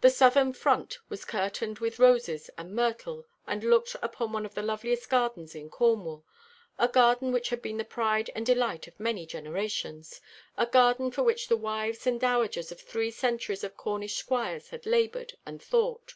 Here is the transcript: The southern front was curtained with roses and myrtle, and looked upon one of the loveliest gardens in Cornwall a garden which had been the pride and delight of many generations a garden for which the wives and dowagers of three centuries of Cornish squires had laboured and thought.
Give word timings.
The 0.00 0.08
southern 0.08 0.54
front 0.54 0.96
was 1.10 1.26
curtained 1.26 1.78
with 1.78 1.98
roses 1.98 2.48
and 2.56 2.74
myrtle, 2.74 3.26
and 3.46 3.62
looked 3.62 3.94
upon 4.00 4.32
one 4.32 4.46
of 4.46 4.54
the 4.54 4.62
loveliest 4.62 5.10
gardens 5.10 5.54
in 5.54 5.68
Cornwall 5.68 6.24
a 6.78 6.88
garden 6.88 7.30
which 7.30 7.50
had 7.50 7.60
been 7.60 7.76
the 7.76 7.84
pride 7.84 8.30
and 8.34 8.46
delight 8.46 8.86
of 8.88 8.98
many 8.98 9.26
generations 9.26 10.22
a 10.56 10.64
garden 10.64 11.10
for 11.10 11.22
which 11.22 11.48
the 11.48 11.56
wives 11.58 12.06
and 12.06 12.18
dowagers 12.18 12.72
of 12.72 12.80
three 12.80 13.10
centuries 13.10 13.62
of 13.62 13.76
Cornish 13.76 14.16
squires 14.16 14.70
had 14.70 14.86
laboured 14.86 15.36
and 15.44 15.62
thought. 15.62 16.14